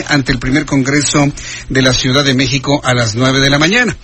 [0.00, 1.30] Ante el primer congreso
[1.68, 3.94] de la Ciudad de México a las 9 de la mañana.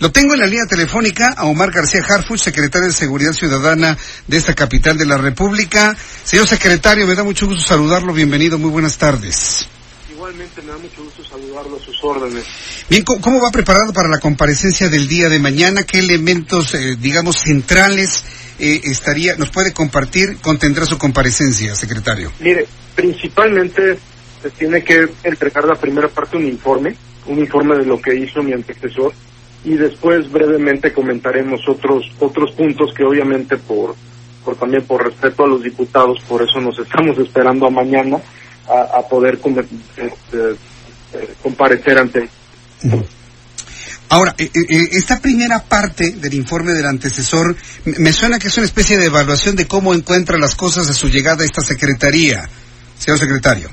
[0.00, 4.36] Lo tengo en la línea telefónica a Omar García Harfuch, secretario de Seguridad Ciudadana de
[4.36, 5.96] esta capital de la República.
[6.24, 8.12] Señor secretario, me da mucho gusto saludarlo.
[8.12, 9.66] Bienvenido, muy buenas tardes.
[10.10, 12.44] Igualmente me da mucho gusto saludarlo a sus órdenes.
[12.88, 15.84] Bien, ¿cómo va preparado para la comparecencia del día de mañana?
[15.84, 18.24] ¿Qué elementos, eh, digamos, centrales
[18.58, 22.32] eh, estaría, nos puede compartir, contendrá su comparecencia, secretario?
[22.40, 23.98] Mire, principalmente
[24.42, 26.94] se tiene que entregar la primera parte un informe,
[27.26, 29.12] un informe de lo que hizo mi antecesor,
[29.64, 33.94] y después brevemente comentaremos otros otros puntos que obviamente por
[34.44, 38.18] por también por respeto a los diputados por eso nos estamos esperando a mañana
[38.68, 39.38] a, poder
[39.96, 40.50] este,
[41.14, 42.28] eh, comparecer ante
[44.10, 48.66] Ahora, eh, eh, esta primera parte del informe del antecesor me suena que es una
[48.66, 52.48] especie de evaluación de cómo encuentra las cosas de su llegada a esta secretaría,
[52.98, 53.68] señor secretario.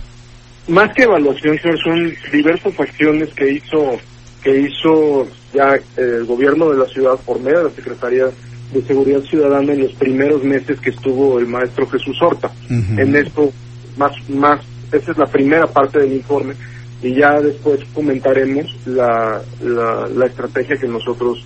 [0.67, 3.97] Más que evaluación, son diversas acciones que hizo
[4.43, 8.25] que hizo ya el gobierno de la ciudad por medio de la Secretaría
[8.71, 12.51] de Seguridad Ciudadana en los primeros meses que estuvo el maestro Jesús Horta.
[12.69, 13.51] En esto,
[13.97, 16.53] más, más, esa es la primera parte del informe
[17.01, 21.43] y ya después comentaremos la, la, estrategia que nosotros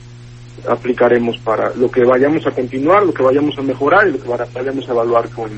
[0.68, 4.30] aplicaremos para lo que vayamos a continuar, lo que vayamos a mejorar y lo que
[4.30, 5.50] vayamos a evaluar con,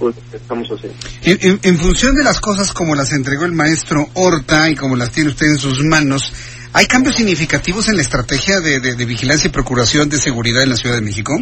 [0.00, 0.98] lo que estamos haciendo.
[1.22, 5.10] En, en, función de las cosas como las entregó el maestro Horta y como las
[5.10, 6.32] tiene usted en sus manos,
[6.72, 10.96] ¿Hay cambios significativos en la estrategia de, vigilancia y procuración de seguridad en la Ciudad
[10.96, 11.32] de México?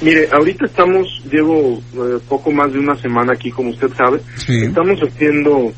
[0.00, 4.20] Mire, ahorita estamos, llevo eh, poco más de una semana aquí, como usted sabe.
[4.48, 5.72] Estamos haciendo,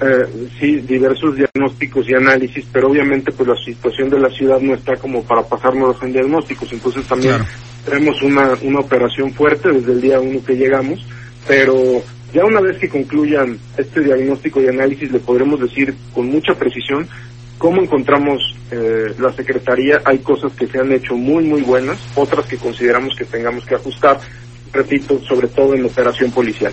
[0.00, 4.74] eh, sí, diversos diagnósticos y análisis, pero obviamente pues la situación de la ciudad no
[4.74, 6.72] está como para pasarnos en diagnósticos.
[6.72, 7.36] Entonces también
[7.84, 11.06] tenemos una, una operación fuerte desde el día uno que llegamos,
[11.46, 12.02] pero
[12.32, 17.08] ya una vez que concluyan este diagnóstico y análisis le podremos decir con mucha precisión
[17.58, 20.02] ¿Cómo encontramos eh, la Secretaría?
[20.04, 23.76] Hay cosas que se han hecho muy, muy buenas, otras que consideramos que tengamos que
[23.76, 24.20] ajustar,
[24.72, 26.72] repito, sobre todo en operación policial.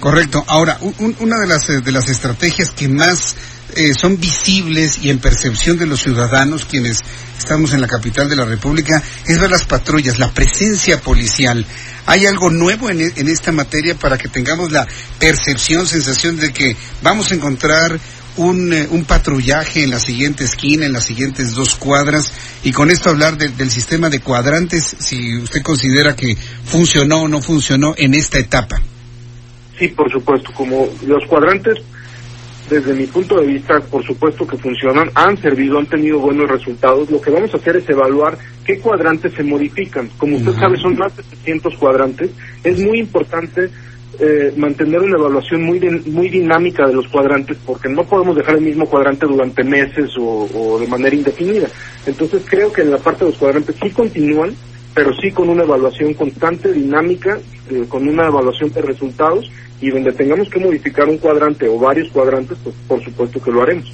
[0.00, 0.44] Correcto.
[0.46, 0.78] Ahora,
[1.20, 3.36] una de las, eh, de las estrategias que más
[3.74, 7.00] eh, son visibles y en percepción de los ciudadanos, quienes
[7.36, 11.64] estamos en la capital de la República, es ver las patrullas, la presencia policial.
[12.06, 14.86] ¿Hay algo nuevo en, en esta materia para que tengamos la
[15.18, 17.98] percepción, sensación de que vamos a encontrar
[18.38, 22.32] un, eh, un, patrullaje en la siguiente esquina, en las siguientes dos cuadras,
[22.64, 27.42] y con esto hablar del sistema de cuadrantes, si usted considera que funcionó o no
[27.42, 28.80] funcionó en esta etapa.
[29.78, 31.78] Sí, por supuesto, como los cuadrantes,
[32.68, 37.10] desde mi punto de vista, por supuesto que funcionan, han servido, han tenido buenos resultados.
[37.10, 40.10] Lo que vamos a hacer es evaluar qué cuadrantes se modifican.
[40.18, 42.30] Como usted sabe, son más de 700 cuadrantes.
[42.64, 43.70] Es muy importante
[44.20, 48.62] eh, mantener una evaluación muy muy dinámica de los cuadrantes porque no podemos dejar el
[48.62, 51.68] mismo cuadrante durante meses o, de manera indefinida.
[52.06, 54.54] Entonces creo que en la parte de los cuadrantes sí continúan,
[54.94, 57.38] pero sí con una evaluación constante, dinámica,
[57.70, 62.10] eh, con una evaluación de resultados y donde tengamos que modificar un cuadrante o varios
[62.10, 63.88] cuadrantes, pues por supuesto que lo haremos.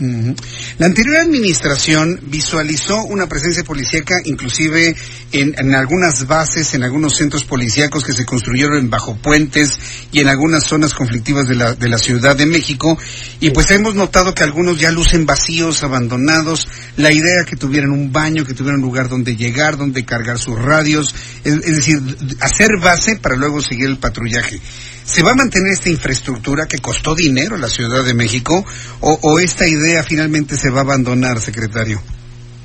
[0.78, 4.96] La anterior administración visualizó una presencia policíaca inclusive
[5.32, 9.78] en, algunas bases, en algunos centros policíacos que se construyeron bajo puentes
[10.10, 12.96] y en algunas zonas conflictivas de la, de la Ciudad de México.
[13.40, 18.12] Y pues hemos notado que algunos ya lucen vacíos, abandonados, la idea que tuvieran un
[18.12, 21.14] baño, que tuvieran un lugar donde llegar, donde cargar sus radios,
[21.44, 21.98] es decir,
[22.40, 24.60] hacer base para luego seguir el patrullaje.
[25.04, 28.64] ¿Se va a mantener esta infraestructura que costó dinero a la Ciudad de México
[29.00, 32.00] o, esta idea finalmente se va a abandonar, secretario?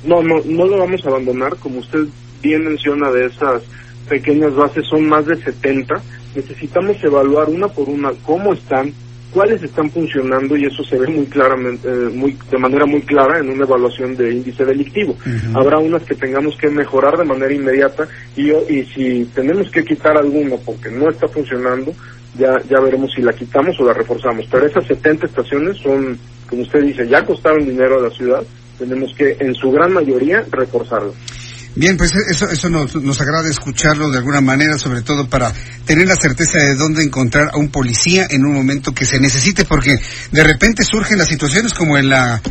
[0.04, 1.56] No, no, no lo vamos a abandonar.
[1.56, 2.06] Como usted
[2.40, 3.62] bien menciona de esas
[4.08, 6.00] pequeñas bases, son más de 70.
[6.34, 8.94] Necesitamos evaluar una por una cómo están,
[9.32, 13.38] cuáles están funcionando y eso se ve muy claramente, eh, muy, de manera muy clara
[13.38, 15.16] en una evaluación de índice delictivo.
[15.54, 20.16] Habrá unas que tengamos que mejorar de manera inmediata y, y si tenemos que quitar
[20.16, 21.92] alguno porque no está funcionando,
[22.38, 24.46] ya, ya veremos si la quitamos o la reforzamos.
[24.50, 26.18] Pero esas 70 estaciones son,
[26.48, 28.42] como usted dice, ya costaron dinero a la ciudad,
[28.78, 31.14] tenemos que en su gran mayoría reforzarlas.
[31.76, 35.52] Bien, pues eso, eso nos, nos agrada escucharlo de alguna manera, sobre todo para
[35.86, 39.64] tener la certeza de dónde encontrar a un policía en un momento que se necesite,
[39.64, 39.98] porque
[40.32, 42.42] de repente surgen las situaciones como en la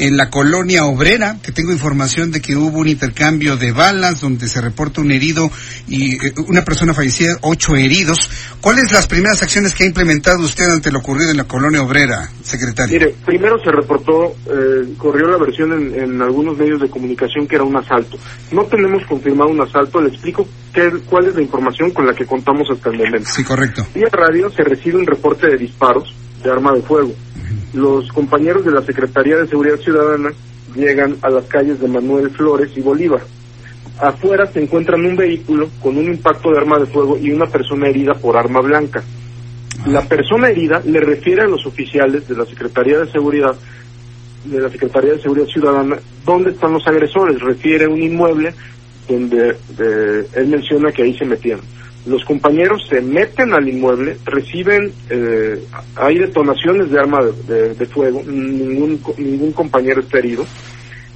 [0.00, 4.48] en la colonia obrera, que tengo información de que hubo un intercambio de balas donde
[4.48, 5.50] se reporta un herido
[5.88, 8.30] y eh, una persona fallecida, ocho heridos.
[8.62, 12.30] ¿Cuáles las primeras acciones que ha implementado usted ante lo ocurrido en la colonia obrera,
[12.42, 12.98] secretario?
[12.98, 17.56] Mire, primero se reportó, eh, corrió la versión en, en, algunos medios de comunicación que
[17.56, 18.16] era un asalto.
[18.52, 22.24] No tenemos confirmado un asalto, le explico qué, cuál es la información con la que
[22.24, 23.28] contamos hasta el momento.
[23.30, 23.86] Sí, correcto.
[23.94, 27.12] Vía radio se recibe un reporte de disparos de arma de fuego
[27.72, 30.30] los compañeros de la Secretaría de Seguridad Ciudadana
[30.74, 33.22] llegan a las calles de Manuel Flores y Bolívar.
[33.98, 37.88] Afuera se encuentran un vehículo con un impacto de arma de fuego y una persona
[37.88, 39.02] herida por arma blanca.
[39.86, 43.54] La persona herida le refiere a los oficiales de la Secretaría de Seguridad
[44.44, 47.40] de la Secretaría de Seguridad Ciudadana dónde están los agresores.
[47.40, 48.54] Refiere un inmueble
[49.06, 49.56] donde
[50.34, 51.60] él menciona que ahí se metían
[52.06, 55.62] los compañeros se meten al inmueble, reciben, eh,
[55.96, 60.46] hay detonaciones de arma de, fuego, ningún, ningún compañero está herido,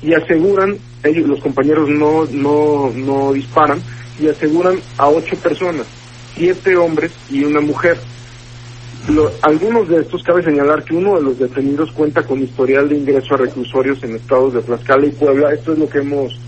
[0.02, 3.80] y aseguran, ellos, los compañeros no, no, no disparan,
[4.20, 5.86] y aseguran a ocho personas,
[6.34, 7.98] siete hombres y una mujer.
[9.40, 13.34] algunos de estos cabe señalar que uno de los detenidos cuenta con historial de ingreso
[13.34, 15.52] a reclusorios en estados de Tlaxcala y Puebla.
[15.52, 16.38] Esto es lo que hemos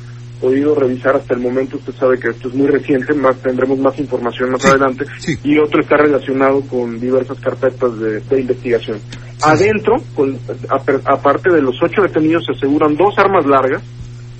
[0.40, 1.76] podido revisar hasta el momento.
[1.76, 5.04] Usted sabe que esto es muy reciente, más tendremos más información más adelante.
[5.42, 8.98] Y otro está relacionado con diversas carpetas de, investigación.
[9.42, 10.38] Adentro, con,
[11.04, 13.82] aparte de los ocho detenidos, se aseguran dos armas largas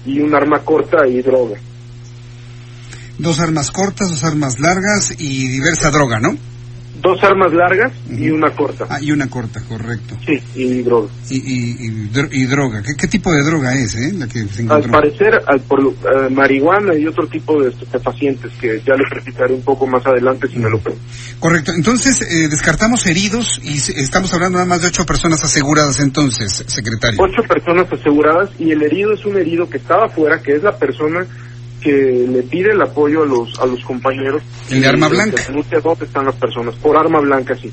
[0.05, 1.59] y un arma corta y droga.
[3.19, 6.37] Dos armas cortas, dos armas largas y diversa droga, ¿no?
[7.01, 8.87] Dos armas largas y una corta.
[8.89, 10.17] Ah, y una corta, correcto.
[10.25, 11.09] Sí, y droga.
[11.31, 12.83] Y, y, y, droga.
[12.83, 15.95] ¿Qué, tipo de droga es, eh, la que se Al parecer, al, por, uh,
[16.31, 20.59] marihuana y otro tipo de estupefacientes que ya le precisaré un poco más adelante si
[20.59, 21.05] me lo permite.
[21.39, 21.73] Correcto.
[21.77, 27.21] Entonces, eh, descartamos heridos y estamos hablando nada más de ocho personas aseguradas entonces, secretario.
[27.21, 30.77] Ocho personas aseguradas y el herido es un herido que estaba afuera, que es la
[30.77, 31.27] persona
[31.81, 34.43] que le pide el apoyo a los a los compañeros.
[34.71, 35.43] ¿El de arma blanca?
[35.83, 37.71] dónde están las personas, por arma blanca, sí.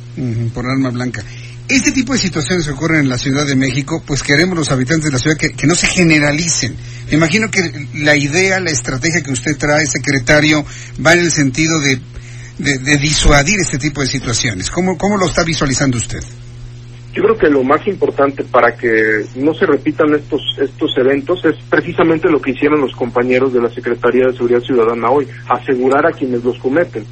[0.53, 1.23] por arma blanca.
[1.67, 5.05] Este tipo de situaciones que ocurren en la Ciudad de México, pues queremos los habitantes
[5.05, 6.75] de la ciudad que, no se generalicen.
[7.09, 10.65] Me imagino que la idea, la estrategia que usted trae, secretario,
[11.03, 11.99] va en el sentido de,
[12.57, 14.69] de, disuadir este tipo de situaciones.
[14.69, 16.19] ¿Cómo, ¿Cómo lo está visualizando usted?
[17.13, 21.55] Yo creo que lo más importante para que no se repitan estos estos eventos es
[21.69, 26.11] precisamente lo que hicieron los compañeros de la Secretaría de Seguridad Ciudadana hoy, asegurar a
[26.11, 27.05] quienes los cometen.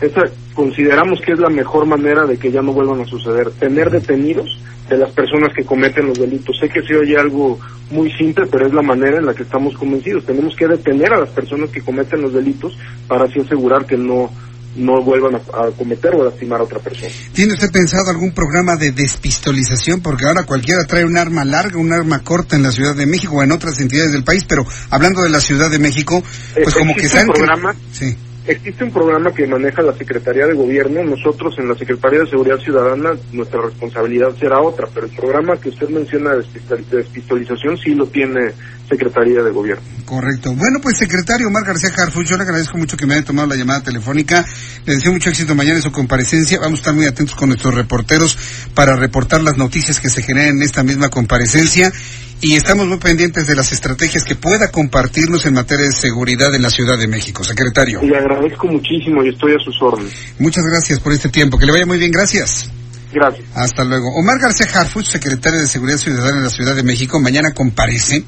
[0.00, 0.24] Esa
[0.54, 4.60] consideramos que es la mejor manera de que ya no vuelvan a suceder, tener detenidos
[4.90, 6.58] de las personas que cometen los delitos.
[6.58, 7.58] Sé que se oye algo
[7.90, 10.24] muy simple, pero es la manera en la que estamos convencidos.
[10.24, 12.78] Tenemos que detener a las personas que cometen los delitos
[13.08, 14.30] para así asegurar que no
[14.76, 17.10] no vuelvan a, cometer o lastimar a otra persona.
[17.32, 20.00] ¿Tiene usted pensado algún programa de despistolización?
[20.00, 23.36] Porque ahora cualquiera trae un arma larga, un arma corta en la Ciudad de México
[23.36, 26.22] o en otras entidades del país, pero hablando de la Ciudad de México,
[26.54, 28.16] pues como que se programa, sí.
[28.48, 31.02] Existe un programa que maneja la Secretaría de Gobierno.
[31.02, 35.70] Nosotros en la Secretaría de Seguridad Ciudadana, nuestra responsabilidad será otra, pero el programa que
[35.70, 36.44] usted menciona de
[36.92, 38.52] despistolización sí lo tiene
[38.88, 39.82] Secretaría de Gobierno.
[40.04, 40.54] Correcto.
[40.54, 43.56] Bueno, pues secretario Omar García Harfuch, yo le agradezco mucho que me haya tomado la
[43.56, 44.46] llamada telefónica.
[44.84, 46.60] Le deseo mucho éxito mañana en su comparecencia.
[46.60, 48.38] Vamos a estar muy atentos con nuestros reporteros
[48.74, 51.92] para reportar las noticias que se generen en esta misma comparecencia
[52.40, 56.62] y estamos muy pendientes de las estrategias que pueda compartirnos en materia de seguridad en
[56.62, 57.42] la Ciudad de México.
[57.44, 58.02] Secretario.
[58.02, 60.12] Le agradezco muchísimo y estoy a sus órdenes.
[60.38, 61.58] Muchas gracias por este tiempo.
[61.58, 62.12] Que le vaya muy bien.
[62.12, 62.70] Gracias.
[63.12, 63.46] Gracias.
[63.54, 64.14] Hasta luego.
[64.14, 68.24] Omar García Harfuch, secretario de Seguridad Ciudadana en la Ciudad de México, mañana comparece.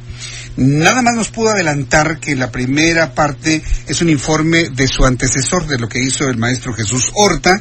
[0.56, 5.66] Nada más nos pudo adelantar que la primera parte es un informe de su antecesor,
[5.66, 7.60] de lo que hizo el maestro Jesús Horta,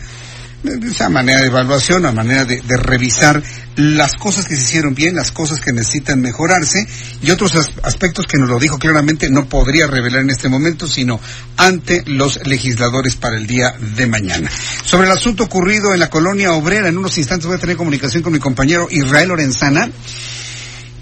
[0.68, 3.42] esa manera de evaluación, a manera de, revisar
[3.76, 6.88] las cosas que se hicieron bien, las cosas que necesitan mejorarse
[7.22, 11.20] y otros aspectos que nos lo dijo claramente no podría revelar en este momento, sino
[11.58, 14.50] ante los legisladores para el día de mañana.
[14.84, 18.24] Sobre el asunto ocurrido en la colonia obrera, en unos instantes voy a tener comunicación
[18.24, 19.90] con mi compañero Israel Lorenzana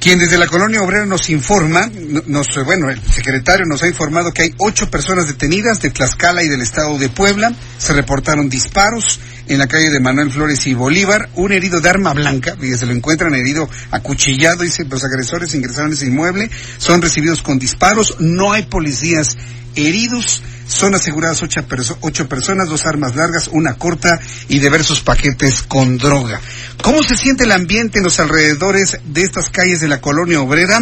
[0.05, 1.89] quien desde la colonia obrera nos informa,
[2.27, 6.47] nos, bueno, el secretario nos ha informado que hay ocho personas detenidas de Tlaxcala y
[6.47, 7.51] del estado de Puebla.
[7.79, 11.29] Se reportaron disparos en la calle de Manuel Flores y Bolívar.
[11.35, 14.63] Un herido de arma blanca, y se lo encuentran herido acuchillado.
[14.63, 18.17] Dice, los agresores ingresaron a ese inmueble, son recibidos con disparos.
[18.19, 19.37] No hay policías
[19.75, 20.41] heridos.
[20.67, 21.61] Son aseguradas ocho,
[22.01, 26.41] ocho, personas, dos armas largas, una corta y diversos paquetes con droga.
[26.81, 30.79] ¿Cómo se siente el ambiente en los alrededores de estas calles de la colonia obrera?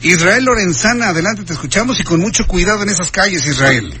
[0.00, 4.00] Israel Lorenzana, adelante, te escuchamos y con mucho cuidado en esas calles, Israel.